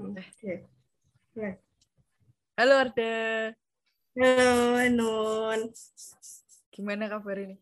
Ya. 0.00 1.60
Halo 2.56 2.74
Arda, 2.88 3.52
Halo, 4.16 4.80
Nun. 4.88 5.60
gimana 6.72 7.04
kabar 7.04 7.36
ini? 7.36 7.60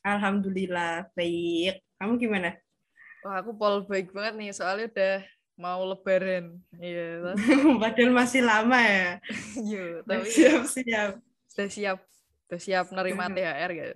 Alhamdulillah 0.00 1.12
baik. 1.12 1.84
Kamu 2.00 2.16
gimana? 2.16 2.56
Wah 3.20 3.44
aku 3.44 3.52
pol 3.60 3.84
baik 3.84 4.16
banget 4.16 4.34
nih, 4.40 4.50
soalnya 4.56 4.88
udah 4.88 5.16
mau 5.60 5.84
lebaran. 5.84 6.64
Iya. 6.80 7.36
Padahal 7.82 8.12
masih 8.16 8.40
lama 8.40 8.80
ya. 8.80 9.20
Iya, 9.68 10.00
tapi 10.00 10.24
Siap-siap. 10.32 11.20
sudah 11.52 11.68
siap, 11.68 11.98
sudah 12.48 12.60
siap 12.60 12.86
nerima. 12.88 13.28
THR 13.28 13.70
gitu. 13.76 13.94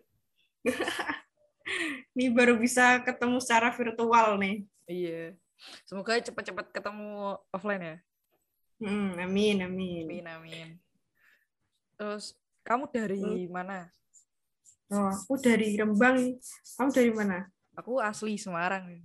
Ini 2.13 2.29
baru 2.29 2.61
bisa 2.61 3.01
ketemu 3.01 3.41
secara 3.41 3.73
virtual 3.73 4.37
nih. 4.37 4.69
Iya. 4.85 5.33
Semoga 5.85 6.19
cepat-cepat 6.23 6.71
ketemu 6.71 7.39
offline 7.51 7.83
ya. 7.83 7.97
Hmm, 8.79 9.11
amin, 9.19 9.57
amin. 9.67 10.05
Amin, 10.07 10.27
amin. 10.27 10.69
Terus 11.99 12.39
kamu 12.63 12.87
dari 12.95 13.51
mana? 13.51 13.91
Oh, 14.89 15.11
aku 15.11 15.35
dari 15.37 15.75
Rembang. 15.75 16.39
Kamu 16.79 16.91
dari 16.95 17.13
mana? 17.13 17.51
Aku 17.75 17.99
asli 17.99 18.39
Semarang. 18.39 19.03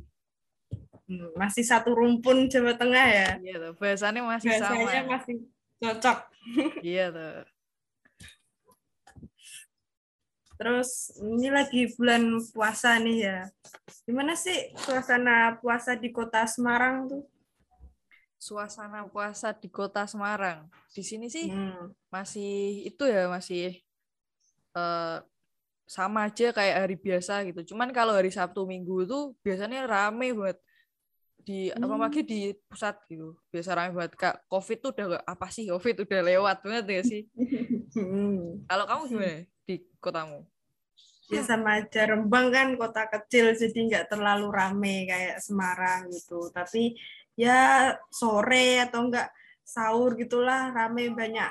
Hmm, 1.03 1.29
masih 1.35 1.65
satu 1.65 1.91
rumpun 1.91 2.47
Jawa 2.47 2.77
Tengah 2.77 3.07
ya. 3.09 3.29
Iya 3.41 3.55
tuh, 3.59 3.73
bahasannya 3.75 4.21
masih 4.23 4.49
sama. 4.61 4.77
Biasanya 4.79 5.03
masih 5.09 5.35
cocok. 5.81 6.17
Iya 6.79 7.05
tuh. 7.11 7.52
Terus 10.63 11.11
ini 11.19 11.51
lagi 11.51 11.91
bulan 11.99 12.39
puasa 12.55 12.95
nih 12.95 13.17
ya. 13.19 13.39
Gimana 14.07 14.31
sih 14.31 14.71
suasana 14.79 15.59
puasa 15.59 15.91
di 15.99 16.07
kota 16.07 16.47
Semarang 16.47 17.11
tuh? 17.11 17.23
Suasana 18.39 19.03
puasa 19.11 19.51
di 19.51 19.67
kota 19.67 20.07
Semarang. 20.07 20.71
Di 20.87 21.03
sini 21.03 21.27
sih 21.27 21.51
Hmm. 21.51 21.91
masih 22.07 22.87
itu 22.87 23.03
ya 23.03 23.27
masih 23.27 23.75
eh 24.73 25.17
sama 25.83 26.31
aja 26.31 26.55
kayak 26.55 26.75
hari 26.79 26.95
biasa 26.95 27.43
gitu. 27.43 27.75
Cuman 27.75 27.91
kalau 27.91 28.15
hari 28.15 28.31
Sabtu 28.31 28.63
Minggu 28.63 29.03
itu 29.03 29.35
biasanya 29.43 29.83
rame 29.83 30.31
banget 30.31 30.63
di 31.43 31.75
Hmm. 31.75 31.83
apalagi 31.91 32.23
di 32.23 32.55
pusat 32.71 32.95
gitu. 33.11 33.35
Biasa 33.51 33.75
rame 33.75 33.91
banget. 33.99 34.15
Kak, 34.15 34.47
Covid 34.47 34.79
tuh 34.79 34.95
udah 34.95 35.27
apa 35.27 35.51
sih? 35.51 35.67
Covid 35.67 36.07
udah 36.07 36.19
lewat 36.23 36.57
banget 36.63 36.85
ya 36.87 37.01
sih. 37.03 37.23
Hmm. 37.93 38.63
Kalau 38.65 38.89
kamu 38.89 39.01
gimana 39.05 39.45
di 39.69 39.75
kotamu? 40.01 40.49
Ya 41.31 41.41
sama 41.43 41.79
aja 41.79 42.03
Rembang 42.03 42.51
kan 42.51 42.75
kota 42.75 43.07
kecil 43.07 43.55
jadi 43.55 43.79
nggak 43.87 44.05
terlalu 44.11 44.47
rame 44.51 45.07
kayak 45.07 45.39
Semarang 45.39 46.11
gitu. 46.11 46.51
Tapi 46.51 46.97
ya 47.39 47.91
sore 48.11 48.83
atau 48.83 49.07
enggak 49.07 49.31
sahur 49.63 50.13
gitulah 50.19 50.75
rame 50.75 51.15
banyak 51.15 51.49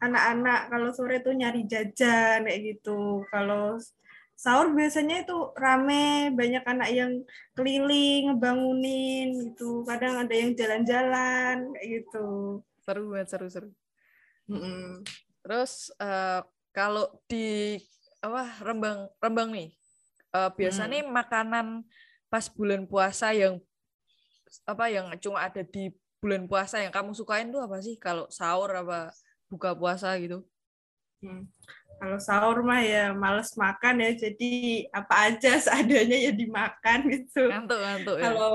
anak-anak 0.00 0.72
kalau 0.72 0.88
sore 0.96 1.20
tuh 1.20 1.36
nyari 1.36 1.68
jajan 1.68 2.48
kayak 2.48 2.60
gitu. 2.64 3.22
Kalau 3.28 3.76
sahur 4.40 4.72
biasanya 4.72 5.28
itu 5.28 5.52
rame 5.52 6.32
banyak 6.32 6.64
anak 6.64 6.88
yang 6.88 7.12
keliling 7.52 8.32
ngebangunin 8.32 9.26
gitu. 9.36 9.84
Kadang 9.84 10.24
ada 10.24 10.32
yang 10.32 10.56
jalan-jalan 10.56 11.76
kayak 11.76 11.88
gitu. 12.00 12.28
Seru 12.80 13.12
banget, 13.12 13.28
seru-seru. 13.36 13.70
Mm-mm. 14.48 15.04
Terus 15.44 15.92
eh, 16.00 16.40
kalau 16.72 17.12
di 17.28 17.76
apa 18.20 18.42
Rembang 18.60 19.08
Rembang 19.20 19.48
nih 19.52 19.68
eh, 20.36 20.50
biasanya 20.56 21.04
makanan 21.08 21.84
pas 22.30 22.46
bulan 22.46 22.86
puasa 22.86 23.34
yang 23.34 23.58
apa 24.66 24.90
yang 24.90 25.06
cuma 25.18 25.46
ada 25.46 25.62
di 25.62 25.90
bulan 26.20 26.44
puasa 26.44 26.78
yang 26.84 26.92
kamu 26.92 27.16
sukain 27.16 27.48
tuh 27.48 27.64
apa 27.64 27.80
sih? 27.80 27.96
Kalau 27.96 28.28
sahur 28.28 28.70
apa 28.76 29.10
buka 29.48 29.72
puasa 29.72 30.12
gitu? 30.20 30.44
Hmm. 31.24 31.48
Kalau 32.00 32.16
sahur 32.16 32.64
mah 32.64 32.80
ya 32.80 33.12
males 33.12 33.52
makan 33.56 34.04
ya, 34.04 34.10
jadi 34.16 34.52
apa 34.92 35.14
aja 35.32 35.52
seadanya 35.64 36.16
ya 36.16 36.32
dimakan 36.32 37.08
gitu. 37.08 37.48
Ngantuk 37.48 37.80
ngantuk 37.80 38.16
ya. 38.20 38.24
Kalau 38.30 38.52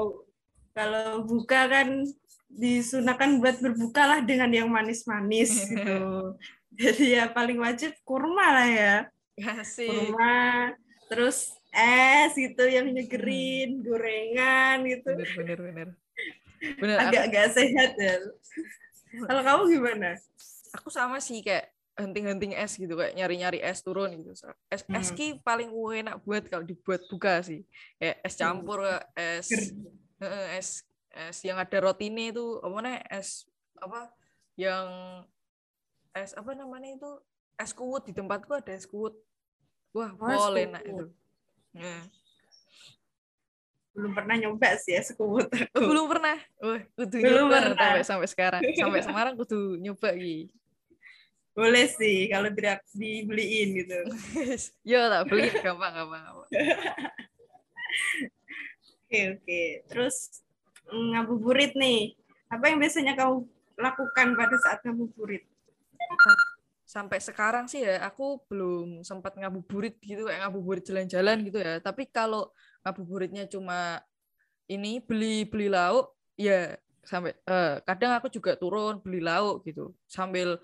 kalau 0.75 1.07
buka 1.25 1.71
kan 1.71 2.03
disunahkan 2.51 3.41
buat 3.41 3.57
berbuka 3.59 4.03
lah 4.05 4.19
dengan 4.21 4.49
yang 4.53 4.69
manis-manis 4.69 5.65
gitu. 5.67 6.33
Jadi 6.75 7.15
ya 7.15 7.31
paling 7.31 7.55
wajib 7.63 7.95
kurma 8.03 8.51
lah 8.51 8.67
ya, 8.67 8.95
Asik. 9.35 9.91
kurma, 9.91 10.71
terus 11.11 11.51
es 11.75 12.31
gitu 12.33 12.63
yang 12.63 12.87
nyegerin, 12.87 13.83
gorengan 13.83 14.87
gitu. 14.87 15.11
Bener 15.11 15.31
bener 15.35 15.59
bener. 15.59 15.87
Bener. 16.79 16.97
Aku, 17.03 17.09
Agak-agak 17.11 17.47
sehat 17.51 17.91
ya. 17.99 18.15
Kalau 19.27 19.41
kamu 19.43 19.61
gimana? 19.75 20.15
aku 20.75 20.91
sama 20.91 21.23
sih 21.23 21.39
kayak 21.39 21.71
henting-henting 21.95 22.51
es 22.51 22.75
gitu 22.75 22.99
kayak 22.99 23.15
nyari-nyari 23.15 23.63
es 23.63 23.79
turun 23.79 24.11
gitu. 24.11 24.35
Es 24.67 24.83
es 24.83 25.07
Hmm. 25.11 25.15
ki 25.15 25.27
paling 25.39 25.71
enak 25.71 26.19
buat 26.23 26.43
kalau 26.51 26.67
dibuat 26.67 27.03
buka 27.07 27.39
sih. 27.43 27.63
Kayak 27.95 28.17
es 28.23 28.35
campur 28.35 28.83
es 29.15 29.47
Ger. 29.47 29.63
Heeh, 30.19 30.45
es 30.59 30.83
es 31.11 31.37
yang 31.47 31.55
ada 31.55 31.79
rotinya 31.79 32.23
itu 32.27 32.59
apa 32.59 32.75
namanya 32.75 33.01
es 33.07 33.47
apa 33.79 34.11
yang 34.59 34.87
es 36.11 36.31
apa 36.35 36.51
namanya 36.55 36.91
itu 36.91 37.11
es 37.55 37.71
kuwut 37.71 38.03
di 38.03 38.11
tempatku 38.11 38.51
ada 38.51 38.71
es 38.71 38.83
kuwut 38.83 39.15
wah 39.91 40.11
Oh, 40.13 40.27
es 40.27 40.39
boleh 40.41 40.63
enak 40.65 40.81
kuwut. 40.81 40.91
itu 40.93 41.05
Nah, 41.75 42.03
Belum 43.91 44.11
pernah 44.11 44.35
nyoba 44.35 44.75
sih 44.75 44.91
ya 44.91 45.01
sekut. 45.01 45.47
oh, 45.47 45.81
belum 45.81 46.07
pernah 46.07 46.35
wah 46.57 46.81
kudu 46.95 47.15
Belum 47.17 47.47
nyoba 47.47 47.57
pernah. 47.61 47.75
sampai 47.77 48.03
sampai 48.03 48.27
sekarang 48.27 48.61
sampai 48.79 48.99
Semarang 49.01 49.35
kudu 49.35 49.59
nyoba 49.77 50.11
gitu 50.13 50.51
Boleh 51.51 51.87
sih 51.87 52.27
kalau 52.27 52.51
tidak 52.51 52.83
dibeliin 52.91 53.79
gitu. 53.79 53.95
yo 54.91 54.99
tak 55.05 55.23
beli 55.25 55.47
gampang 55.55 55.91
gampang 55.93 56.21
gampang 56.21 56.47
Oke 59.05 59.19
oke. 59.31 59.61
Terus 59.87 60.43
mm, 60.89 61.13
ngabuburit 61.13 61.71
nih. 61.73 62.17
Apa 62.49 62.67
yang 62.67 62.81
biasanya 62.81 63.13
kamu 63.13 63.45
lakukan 63.77 64.27
pada 64.33 64.57
saat 64.59 64.81
ngabuburit? 64.81 65.45
Sampai 66.95 67.19
sekarang 67.19 67.67
sih 67.67 67.83
ya 67.83 68.07
aku 68.07 68.39
belum 68.47 69.03
sempat 69.03 69.35
ngabuburit 69.35 69.99
gitu 69.99 70.31
kayak 70.31 70.47
ngabuburit 70.47 70.87
jalan-jalan 70.87 71.43
gitu 71.43 71.59
ya. 71.59 71.83
Tapi 71.83 72.07
kalau 72.07 72.47
ngabuburitnya 72.87 73.51
cuma 73.51 73.99
ini 74.71 75.03
beli 75.03 75.43
beli 75.43 75.67
lauk 75.67 76.15
ya 76.39 76.79
sampai 77.03 77.35
eh, 77.35 77.83
kadang 77.83 78.15
aku 78.15 78.31
juga 78.31 78.55
turun 78.55 79.03
beli 79.03 79.19
lauk 79.19 79.67
gitu. 79.67 79.91
Sambil 80.07 80.55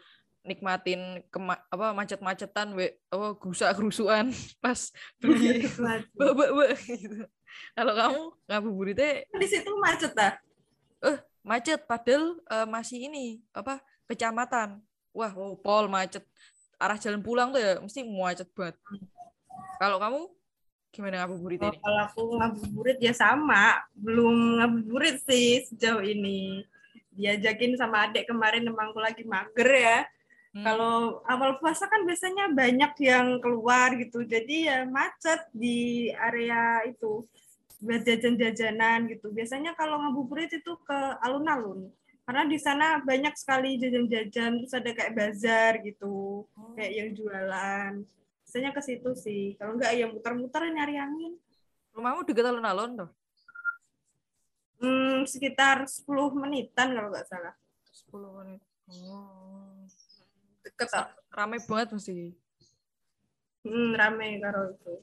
nikmatin 0.48 1.20
kema 1.28 1.60
apa 1.68 1.92
macet-macetan 1.92 2.74
we 2.80 2.96
apa 3.12 3.36
gerusak 3.36 3.76
gerusuan 3.76 4.32
pas 4.64 4.88
beli 5.20 5.68
bak 6.16 6.80
gitu. 6.88 7.28
Kalau 7.76 7.94
kamu 7.94 8.22
ngabuburitnya? 8.48 9.28
Di 9.36 9.48
situ 9.52 9.70
macet 9.84 10.16
ah? 10.16 10.40
macet 11.44 11.84
padahal 11.84 12.40
eh, 12.48 12.68
masih 12.72 13.12
ini 13.12 13.44
apa 13.52 13.84
kecamatan 14.08 14.80
wah 15.12 15.32
oh, 15.36 15.56
pol 15.60 15.88
macet 15.92 16.24
arah 16.82 16.98
jalan 16.98 17.22
pulang 17.22 17.54
tuh 17.54 17.62
ya 17.62 17.78
mesti 17.78 18.02
macet 18.04 18.50
banget 18.58 18.76
kalau 19.82 19.98
kamu 19.98 20.22
gimana 20.92 21.24
ngabuburit 21.24 21.60
ini 21.64 21.80
kalau 21.80 22.00
aku 22.04 22.22
ngabuburit 22.36 23.00
ya 23.00 23.14
sama. 23.16 23.80
Belum 23.96 24.60
ngabuburit 24.60 25.24
sih 25.24 25.64
sejauh 25.72 26.04
ini. 26.04 26.68
Diajakin 27.16 27.80
sama 27.80 28.08
adik 28.08 28.28
kemarin 28.28 28.68
emang 28.68 28.92
aku 28.92 29.00
lagi 29.00 29.24
mager 29.24 29.72
ya. 29.72 30.00
Hmm. 30.52 30.68
Kalau 30.68 31.24
awal 31.24 31.64
puasa 31.64 31.88
kan 31.88 32.04
biasanya 32.04 32.52
banyak 32.52 32.94
yang 33.00 33.40
keluar 33.40 33.96
gitu. 33.96 34.28
Jadi 34.28 34.68
ya 34.68 34.84
macet 34.84 35.48
di 35.56 36.12
area 36.12 36.84
itu. 36.84 37.24
Buat 37.82 38.04
jajan-jajanan 38.06 39.10
gitu. 39.10 39.32
Biasanya 39.32 39.74
kalau 39.80 39.98
ngabuburit 40.04 40.52
itu 40.52 40.76
ke 40.84 41.00
alun-alun. 41.24 41.88
Karena 42.22 42.44
di 42.48 42.58
sana 42.62 43.02
banyak 43.02 43.34
sekali 43.36 43.76
jajan-jajan, 43.82 44.62
terus 44.62 44.74
ada 44.78 44.92
kayak 44.94 45.14
bazar 45.18 45.74
gitu, 45.84 46.46
kayak 46.78 46.92
yang 46.94 47.10
jualan. 47.18 47.92
Biasanya 48.46 48.72
ke 48.72 48.82
situ 48.84 49.12
sih. 49.16 49.56
Kalau 49.60 49.76
enggak 49.76 49.92
ya 49.96 50.06
muter-muter 50.12 50.62
nyari 50.70 50.96
angin. 51.00 51.36
rumahmu 51.92 52.24
deket 52.24 52.48
alun-alun 52.48 53.04
tuh 53.04 53.12
Hmm, 54.82 55.28
sekitar 55.30 55.86
10 55.86 56.34
menitan 56.34 56.90
kalau 56.96 57.14
nggak 57.14 57.28
salah. 57.30 57.54
10 57.92 58.32
menit 58.42 58.62
oh. 58.90 59.86
Deket 60.66 60.90
rame 61.30 61.62
banget 61.70 61.94
mesti 61.94 62.34
Hmm, 63.62 63.94
rame 63.94 64.42
karo 64.42 64.74
itu. 64.74 64.94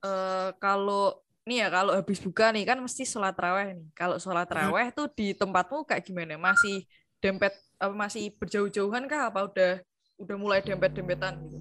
Eh 0.00 0.48
kalau 0.56 1.25
nih 1.46 1.62
ya 1.62 1.68
kalau 1.70 1.94
habis 1.94 2.18
buka 2.18 2.50
nih 2.50 2.66
kan 2.66 2.78
mesti 2.82 3.06
sholat 3.06 3.38
raweh 3.38 3.78
nih. 3.78 3.88
Kalau 3.94 4.18
sholat 4.18 4.50
raweh 4.50 4.90
tuh 4.90 5.06
di 5.14 5.30
tempatmu 5.30 5.86
kayak 5.86 6.02
gimana? 6.02 6.34
Masih 6.34 6.82
dempet 7.22 7.54
apa 7.78 7.94
masih 7.94 8.34
berjauh-jauhan 8.34 9.06
kah? 9.06 9.30
Apa 9.30 9.46
udah 9.46 9.72
udah 10.18 10.36
mulai 10.36 10.60
dempet-dempetan 10.60 11.38
gitu? 11.46 11.58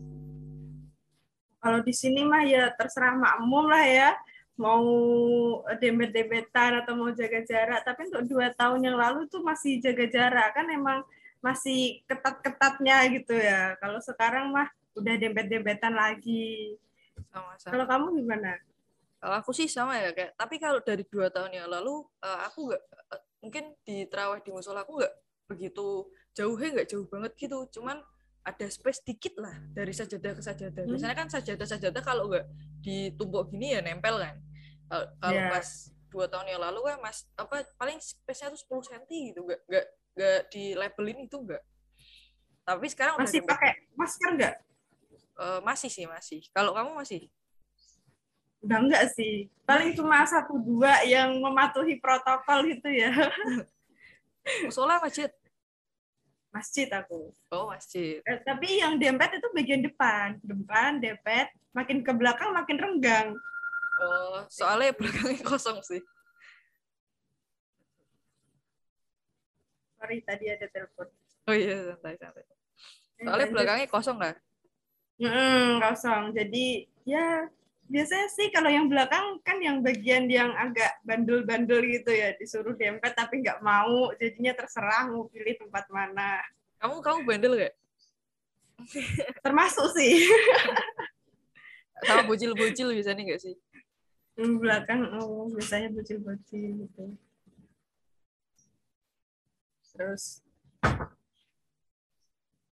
Kalau 1.61 1.79
di 1.85 1.93
sini 1.93 2.25
mah 2.25 2.41
ya 2.45 2.73
terserah 2.73 3.13
makmum 3.13 3.69
lah 3.69 3.85
ya. 3.85 4.11
mau 4.55 4.79
dempet-dempetan 5.83 6.79
atau 6.79 6.95
mau 6.95 7.11
jaga 7.11 7.43
jarak. 7.43 7.83
Tapi 7.83 8.07
untuk 8.07 8.23
dua 8.39 8.55
tahun 8.55 8.87
yang 8.87 8.95
lalu 8.95 9.27
tuh 9.27 9.43
masih 9.43 9.83
jaga 9.83 10.07
jarak. 10.07 10.55
Kan 10.55 10.71
emang 10.71 11.03
masih 11.43 11.99
ketat-ketatnya 12.07 13.03
gitu 13.19 13.35
ya. 13.35 13.75
Kalau 13.83 13.99
sekarang 13.99 14.55
mah 14.55 14.71
udah 14.95 15.13
dempet-dempetan 15.19 15.91
lagi. 15.91 16.79
Kalau 17.67 17.83
kamu 17.83 18.23
gimana 18.23 18.55
kalau 19.19 19.35
aku 19.41 19.51
sih 19.55 19.65
sama 19.65 19.97
ya 19.97 20.11
kayak 20.13 20.37
tapi 20.37 20.55
kalau 20.61 20.79
dari 20.83 21.03
dua 21.07 21.31
tahun 21.31 21.51
yang 21.55 21.67
lalu 21.71 22.03
uh, 22.21 22.39
aku 22.45 22.71
nggak 22.71 22.83
uh, 23.11 23.21
mungkin 23.41 23.73
di 23.81 24.05
terawih 24.05 24.41
di 24.43 24.51
musola 24.53 24.85
aku 24.85 25.01
nggak 25.01 25.13
begitu 25.45 26.09
jauhnya 26.33 26.81
nggak 26.81 26.89
jauh 26.89 27.07
banget 27.07 27.31
gitu 27.37 27.57
cuman 27.79 28.01
ada 28.45 28.65
space 28.69 29.01
dikit 29.01 29.41
lah 29.41 29.57
dari 29.73 29.89
sajadah 29.89 30.37
ke 30.37 30.41
sajadah. 30.45 30.85
Hmm. 30.85 30.93
Biasanya 30.93 31.15
kan 31.17 31.27
sajadah-sajadah 31.33 32.03
kalau 32.05 32.29
nggak 32.29 32.45
ditumpuk 32.85 33.49
gini 33.49 33.73
ya 33.73 33.81
nempel 33.81 34.21
kan. 34.21 34.37
Kalau 34.85 35.33
yeah. 35.33 35.49
pas 35.49 35.67
dua 36.13 36.29
tahun 36.29 36.53
yang 36.53 36.61
lalu 36.61 36.79
kan 36.85 36.97
mas 37.01 37.25
apa 37.35 37.65
paling 37.75 37.97
space-nya 37.97 38.53
tuh 38.53 38.61
10 38.85 38.87
cm 38.87 39.03
gitu, 39.33 39.41
nggak 39.49 39.61
nggak 39.65 39.85
nggak 40.15 40.39
di 40.53 40.63
labelin 40.77 41.25
itu 41.25 41.37
nggak. 41.41 41.63
Tapi 42.69 42.85
sekarang 42.93 43.17
masih 43.17 43.41
pakai 43.41 43.73
masker 43.97 44.29
nggak? 44.37 44.55
Uh, 45.35 45.59
masih 45.65 45.89
sih 45.89 46.05
masih. 46.05 46.45
Kalau 46.53 46.77
kamu 46.77 47.01
masih? 47.01 47.25
Udah 48.63 48.79
enggak 48.79 49.11
sih. 49.15 49.49
Paling 49.65 49.97
cuma 49.97 50.23
satu 50.23 50.61
dua 50.61 51.01
yang 51.03 51.35
mematuhi 51.41 51.97
protokol 51.97 52.69
itu 52.69 52.89
ya. 52.91 53.11
Musola 54.63 55.01
masjid 55.01 55.33
masjid 56.55 56.87
aku. 56.87 57.35
Oh, 57.51 57.67
masjid. 57.67 58.23
Eh, 58.23 58.39
tapi 58.47 58.79
yang 58.79 58.95
dempet 58.95 59.35
itu 59.35 59.47
bagian 59.51 59.83
depan. 59.83 60.39
Depan, 60.39 61.03
dempet. 61.03 61.51
Makin 61.75 61.99
ke 61.99 62.11
belakang 62.15 62.55
makin 62.55 62.79
renggang. 62.79 63.35
Oh, 63.99 64.47
soalnya 64.47 64.95
belakangnya 64.95 65.43
kosong 65.43 65.83
sih. 65.83 65.99
Sorry, 69.99 70.23
tadi 70.23 70.47
ada 70.47 70.63
telepon. 70.71 71.11
Oh 71.51 71.55
iya, 71.55 71.91
santai, 71.91 72.15
santai. 72.15 72.43
Soalnya 73.19 73.47
belakangnya 73.51 73.87
kosong 73.91 74.15
nggak? 74.15 74.37
Hmm, 75.19 75.67
kosong. 75.83 76.23
Jadi, 76.31 76.87
ya 77.03 77.51
biasanya 77.85 78.27
sih 78.33 78.49
kalau 78.49 78.69
yang 78.69 78.89
belakang 78.89 79.37
kan 79.45 79.61
yang 79.61 79.85
bagian 79.85 80.25
yang 80.25 80.49
agak 80.57 80.97
bandel-bandel 81.05 81.85
gitu 81.85 82.09
ya 82.09 82.33
disuruh 82.35 82.73
dempet 82.73 83.13
tapi 83.13 83.45
nggak 83.45 83.61
mau 83.61 84.09
jadinya 84.17 84.57
terserah 84.57 85.09
mau 85.09 85.29
pilih 85.29 85.53
tempat 85.61 85.85
mana. 85.93 86.41
Kamu 86.81 87.01
kamu 87.01 87.19
bandel 87.23 87.53
gak 87.61 87.73
termasuk 89.45 89.87
sih. 89.95 90.27
Sama 92.03 92.27
bocil-bocil 92.27 92.91
biasanya 92.91 93.21
nggak 93.23 93.41
sih? 93.41 93.55
Yang 94.35 94.53
belakang 94.59 95.01
oh 95.15 95.47
biasanya 95.53 95.89
bocil-bocil 95.93 96.63
gitu. 96.83 97.05
Terus 99.95 100.43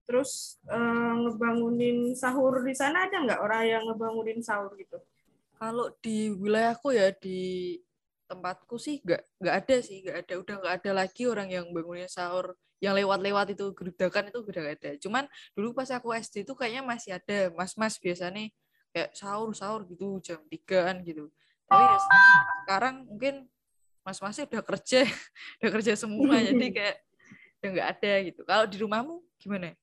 Terus 0.06 0.62
uh, 0.70 1.14
ngebangunin 1.26 2.14
sahur 2.14 2.62
di 2.62 2.78
sana 2.78 3.10
ada 3.10 3.26
nggak 3.26 3.42
orang 3.42 3.64
yang 3.66 3.84
ngebangunin 3.90 4.40
sahur 4.46 4.72
gitu? 4.78 5.02
Kalau 5.58 5.90
di 6.00 6.30
wilayahku 6.30 6.94
ya 6.94 7.10
di 7.16 7.76
tempatku 8.26 8.78
sih 8.82 9.02
nggak 9.06 9.22
nggak 9.38 9.56
ada 9.66 9.76
sih 9.86 10.02
nggak 10.02 10.18
ada 10.26 10.34
udah 10.42 10.56
nggak 10.62 10.76
ada 10.82 10.92
lagi 10.98 11.24
orang 11.30 11.50
yang 11.54 11.66
bangunin 11.70 12.10
sahur 12.10 12.58
yang 12.84 12.98
lewat-lewat 12.98 13.56
itu 13.56 13.66
gerudakan 13.72 14.30
itu 14.30 14.40
udah 14.46 14.62
nggak 14.62 14.78
ada. 14.82 14.92
Cuman 15.00 15.24
dulu 15.58 15.74
pas 15.74 15.90
aku 15.90 16.14
SD 16.14 16.46
itu 16.46 16.54
kayaknya 16.54 16.84
masih 16.86 17.18
ada 17.18 17.50
mas-mas 17.56 17.98
biasanya 17.98 18.52
kayak 18.92 19.10
sahur 19.16 19.50
sahur 19.56 19.88
gitu 19.88 20.20
jam 20.22 20.40
tigaan 20.52 21.02
gitu. 21.02 21.32
Tapi 21.66 21.82
ya, 21.82 21.98
sekarang 22.66 22.96
mungkin 23.10 23.50
mas-masnya 24.06 24.46
udah 24.46 24.62
kerja 24.62 25.02
udah 25.62 25.72
kerja 25.82 25.94
semua 25.98 26.38
jadi 26.38 26.68
kayak 26.76 26.98
udah 27.62 27.70
nggak 27.74 27.88
ada 27.98 28.14
gitu. 28.28 28.42
Kalau 28.46 28.66
di 28.70 28.78
rumahmu 28.78 29.16
gimana? 29.40 29.74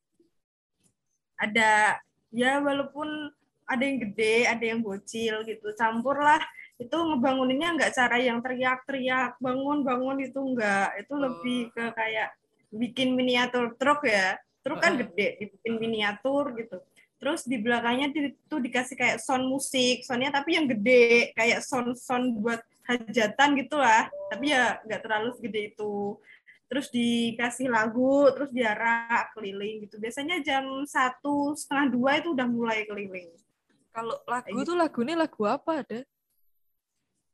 Ada 1.42 1.98
ya 2.30 2.62
walaupun 2.62 3.34
ada 3.66 3.82
yang 3.82 3.98
gede, 4.04 4.36
ada 4.46 4.64
yang 4.64 4.80
bocil 4.84 5.42
gitu, 5.42 5.66
campur 5.74 6.18
lah. 6.20 6.38
Itu 6.78 6.98
ngebanguninnya 6.98 7.78
nggak 7.78 7.92
cara 7.94 8.16
yang 8.18 8.38
teriak-teriak, 8.42 9.38
bangun-bangun 9.38 10.22
itu 10.22 10.38
enggak. 10.38 10.94
Itu 10.98 11.14
lebih 11.18 11.70
oh. 11.70 11.72
ke 11.74 11.84
kayak 11.94 12.28
bikin 12.72 13.18
miniatur 13.18 13.74
truk 13.80 14.06
ya. 14.06 14.36
Truk 14.62 14.78
kan 14.78 14.94
gede, 14.94 15.42
dibikin 15.42 15.74
miniatur 15.82 16.54
gitu. 16.54 16.78
Terus 17.18 17.46
di 17.46 17.58
belakangnya 17.58 18.10
itu 18.14 18.56
dikasih 18.58 18.98
kayak 18.98 19.18
sound 19.22 19.46
musik, 19.46 20.02
soundnya 20.02 20.34
tapi 20.34 20.58
yang 20.58 20.66
gede, 20.66 21.34
kayak 21.38 21.62
sound 21.62 21.94
sound 21.98 22.38
buat 22.38 22.62
hajatan 22.86 23.58
gitu 23.62 23.78
lah. 23.78 24.10
Tapi 24.30 24.50
ya 24.50 24.78
nggak 24.82 25.02
terlalu 25.06 25.30
segede 25.38 25.74
itu 25.74 26.18
terus 26.72 26.88
dikasih 26.88 27.68
lagu, 27.68 28.32
terus 28.32 28.48
diarak 28.48 29.36
keliling 29.36 29.84
gitu. 29.84 30.00
Biasanya 30.00 30.40
jam 30.40 30.64
satu 30.88 31.52
setengah 31.52 31.92
dua 31.92 32.10
itu 32.16 32.32
udah 32.32 32.48
mulai 32.48 32.88
keliling. 32.88 33.28
Kalau 33.92 34.16
lagu 34.24 34.56
itu 34.56 34.72
lagunya 34.72 35.12
lagu 35.12 35.44
apa 35.44 35.84
ada? 35.84 36.00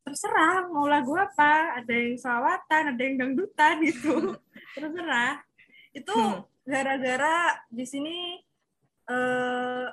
Terserah 0.02 0.66
mau 0.74 0.90
lagu 0.90 1.14
apa. 1.14 1.78
Ada 1.78 1.94
yang 1.94 2.18
sawatan, 2.18 2.82
ada 2.98 3.02
yang 3.06 3.14
dangdutan 3.14 3.78
gitu. 3.86 4.34
Terserah. 4.74 5.38
Itu 5.94 6.18
hmm. 6.18 6.42
gara-gara 6.66 7.62
di 7.70 7.86
sini 7.86 8.42
eh, 9.06 9.86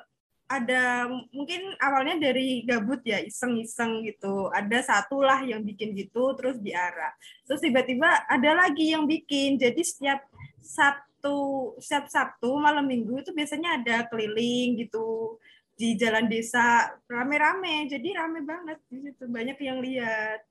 ada 0.45 1.09
mungkin 1.33 1.74
awalnya 1.81 2.30
dari 2.30 2.62
gabut 2.63 3.01
ya 3.01 3.18
iseng-iseng 3.21 4.06
gitu. 4.06 4.53
Ada 4.53 4.86
satu 4.86 5.25
lah 5.25 5.42
yang 5.42 5.65
bikin 5.65 5.97
gitu 5.97 6.38
terus 6.38 6.62
diarah 6.62 7.13
terus 7.50 7.62
tiba-tiba 7.62 8.25
ada 8.30 8.51
lagi 8.65 8.94
yang 8.94 9.09
bikin. 9.09 9.57
Jadi 9.57 9.81
setiap 9.81 10.21
Sabtu 10.62 11.74
setiap 11.81 12.06
Sabtu 12.09 12.53
malam 12.62 12.86
Minggu 12.86 13.25
itu 13.25 13.33
biasanya 13.33 13.81
ada 13.81 14.06
keliling 14.06 14.86
gitu 14.86 15.38
di 15.74 15.97
jalan 15.97 16.30
desa. 16.30 16.94
Rame-rame 17.09 17.89
jadi 17.89 18.21
rame 18.21 18.45
banget 18.45 18.77
di 18.88 19.01
situ. 19.01 19.25
Banyak 19.25 19.57
yang 19.62 19.81
lihat. 19.81 20.45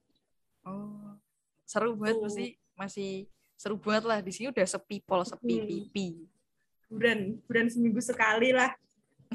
Oh 0.66 1.04
seru 1.74 1.96
banget 1.98 2.16
oh. 2.20 2.22
masih 2.30 2.48
masih 2.78 3.10
seru 3.58 3.76
banget 3.80 4.04
lah. 4.06 4.18
Di 4.22 4.30
sini 4.30 4.54
udah 4.54 4.66
sepi 4.66 5.02
pol 5.02 5.26
sepi 5.26 5.56
hmm. 5.58 5.66
pipi. 5.66 6.06
Bulan 6.86 7.18
bulan 7.50 7.66
seminggu 7.66 7.98
sekali 7.98 8.54
lah 8.54 8.70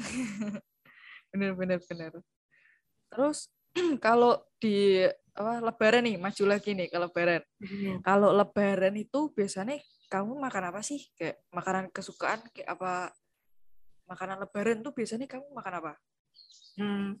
bener 1.30 1.52
bener 1.54 1.78
bener. 1.86 2.12
Terus 3.10 3.50
kalau 4.04 4.40
di 4.58 5.06
apa 5.30 5.62
lebaran 5.62 6.04
nih 6.04 6.16
maju 6.18 6.44
lagi 6.44 6.74
nih 6.74 6.88
kalau 6.90 7.06
lebaran. 7.08 7.42
Hmm. 7.62 7.96
kalau 8.02 8.30
lebaran 8.34 8.94
itu 8.98 9.30
biasanya 9.32 9.78
kamu 10.10 10.36
makan 10.36 10.74
apa 10.74 10.80
sih? 10.82 11.06
Kayak 11.14 11.40
makanan 11.54 11.84
kesukaan 11.94 12.40
kayak 12.50 12.68
apa? 12.74 13.14
Makanan 14.10 14.42
lebaran 14.42 14.82
tuh 14.82 14.92
biasanya 14.92 15.26
kamu 15.30 15.46
makan 15.54 15.74
apa? 15.80 15.92
Hmm. 16.78 17.18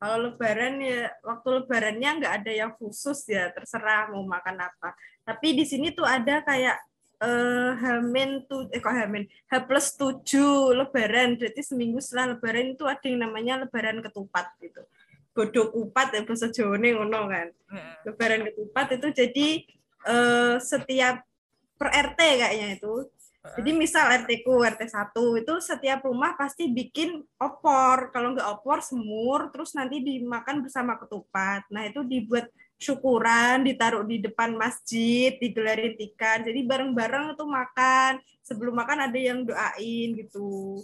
kalau 0.00 0.32
lebaran 0.32 0.80
ya 0.80 1.12
waktu 1.20 1.60
lebarannya 1.60 2.10
nggak 2.24 2.34
ada 2.40 2.52
yang 2.52 2.72
khusus 2.72 3.20
ya 3.28 3.52
terserah 3.52 4.08
mau 4.08 4.24
makan 4.24 4.56
apa. 4.56 4.96
Tapi 5.28 5.52
di 5.52 5.64
sini 5.68 5.92
tuh 5.92 6.08
ada 6.08 6.40
kayak 6.40 6.80
uh, 7.20 7.70
Hamin 7.76 8.48
tuh 8.48 8.66
eh 8.72 8.80
kok 8.80 8.92
Hamin? 8.92 9.28
H 9.46 9.52
plus 9.68 9.94
tujuh 9.94 10.74
Lebaran. 10.74 11.36
Berarti 11.36 11.60
seminggu 11.62 12.00
setelah 12.00 12.36
Lebaran 12.36 12.74
itu 12.74 12.84
ada 12.88 13.04
yang 13.04 13.20
namanya 13.22 13.64
Lebaran 13.64 14.00
ketupat 14.00 14.56
gitu. 14.58 14.82
Bodoh 15.30 15.70
kupat 15.70 16.16
ya 16.16 16.26
bahasa 16.26 16.50
Jawa 16.50 16.76
ngono 16.80 17.30
kan. 17.30 17.48
Lebaran 18.08 18.50
ketupat 18.50 18.86
itu 18.98 19.06
jadi 19.14 19.48
uh, 20.08 20.56
setiap 20.58 21.22
per 21.78 21.88
RT 21.92 22.20
kayaknya 22.20 22.68
itu. 22.76 23.08
Jadi 23.40 23.72
misal 23.72 24.04
RT 24.04 24.44
ku 24.44 24.60
RT 24.60 24.84
1 24.84 25.16
itu 25.40 25.54
setiap 25.64 26.04
rumah 26.04 26.36
pasti 26.36 26.68
bikin 26.68 27.24
opor. 27.40 28.12
Kalau 28.12 28.36
nggak 28.36 28.60
opor 28.60 28.84
semur 28.84 29.48
terus 29.48 29.72
nanti 29.72 30.04
dimakan 30.04 30.60
bersama 30.60 31.00
ketupat. 31.00 31.64
Nah 31.72 31.88
itu 31.88 32.04
dibuat 32.04 32.52
syukuran 32.80 33.60
ditaruh 33.68 34.08
di 34.08 34.24
depan 34.24 34.56
masjid 34.56 35.36
digelarin 35.36 35.94
ikan. 36.10 36.40
Jadi 36.40 36.64
bareng-bareng 36.64 37.36
itu 37.36 37.44
makan. 37.44 38.12
Sebelum 38.40 38.72
makan 38.72 39.06
ada 39.06 39.18
yang 39.20 39.44
doain 39.44 40.16
gitu. 40.16 40.80